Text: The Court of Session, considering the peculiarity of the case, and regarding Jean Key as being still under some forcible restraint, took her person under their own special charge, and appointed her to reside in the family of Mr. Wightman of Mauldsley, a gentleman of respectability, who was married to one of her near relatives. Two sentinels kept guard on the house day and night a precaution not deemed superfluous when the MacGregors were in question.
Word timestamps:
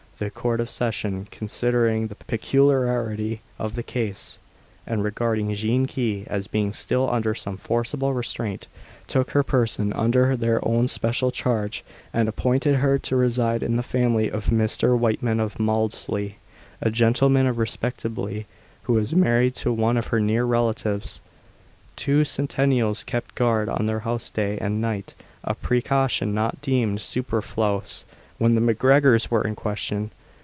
The 0.21 0.29
Court 0.29 0.59
of 0.59 0.69
Session, 0.69 1.27
considering 1.31 2.05
the 2.05 2.13
peculiarity 2.13 3.41
of 3.57 3.73
the 3.73 3.81
case, 3.81 4.37
and 4.85 5.03
regarding 5.03 5.51
Jean 5.55 5.87
Key 5.87 6.25
as 6.27 6.45
being 6.45 6.73
still 6.73 7.09
under 7.09 7.33
some 7.33 7.57
forcible 7.57 8.13
restraint, 8.13 8.67
took 9.07 9.31
her 9.31 9.41
person 9.41 9.91
under 9.93 10.37
their 10.37 10.63
own 10.63 10.87
special 10.87 11.31
charge, 11.31 11.83
and 12.13 12.29
appointed 12.29 12.75
her 12.75 12.99
to 12.99 13.15
reside 13.15 13.63
in 13.63 13.77
the 13.77 13.81
family 13.81 14.29
of 14.29 14.49
Mr. 14.51 14.95
Wightman 14.95 15.39
of 15.39 15.55
Mauldsley, 15.57 16.35
a 16.81 16.91
gentleman 16.91 17.47
of 17.47 17.57
respectability, 17.57 18.45
who 18.83 18.93
was 18.93 19.15
married 19.15 19.55
to 19.55 19.73
one 19.73 19.97
of 19.97 20.05
her 20.09 20.19
near 20.19 20.45
relatives. 20.45 21.19
Two 21.95 22.23
sentinels 22.23 23.03
kept 23.03 23.33
guard 23.33 23.67
on 23.67 23.87
the 23.87 23.97
house 23.97 24.29
day 24.29 24.59
and 24.59 24.79
night 24.79 25.15
a 25.43 25.55
precaution 25.55 26.31
not 26.31 26.61
deemed 26.61 27.01
superfluous 27.01 28.05
when 28.37 28.55
the 28.55 28.61
MacGregors 28.61 29.29
were 29.29 29.43
in 29.45 29.53
question. 29.53 30.09